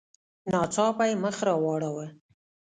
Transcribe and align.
ناڅاپه 0.51 1.03
یې 1.09 1.15
مخ 1.23 1.37
را 1.47 1.53
واړاوه. 1.63 2.05